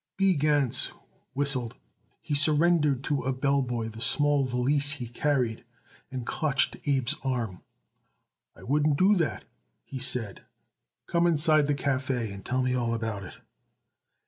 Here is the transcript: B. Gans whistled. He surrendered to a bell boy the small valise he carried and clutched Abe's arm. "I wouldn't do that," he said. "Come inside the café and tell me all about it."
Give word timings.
B. 0.17 0.33
Gans 0.35 0.93
whistled. 1.35 1.75
He 2.23 2.33
surrendered 2.33 3.03
to 3.03 3.21
a 3.21 3.31
bell 3.31 3.61
boy 3.61 3.87
the 3.87 4.01
small 4.01 4.45
valise 4.45 4.93
he 4.93 5.07
carried 5.07 5.63
and 6.09 6.25
clutched 6.25 6.75
Abe's 6.87 7.15
arm. 7.23 7.61
"I 8.55 8.63
wouldn't 8.63 8.97
do 8.97 9.15
that," 9.17 9.43
he 9.83 9.99
said. 9.99 10.41
"Come 11.05 11.27
inside 11.27 11.67
the 11.67 11.75
café 11.75 12.33
and 12.33 12.43
tell 12.43 12.63
me 12.63 12.73
all 12.73 12.95
about 12.95 13.21
it." 13.23 13.41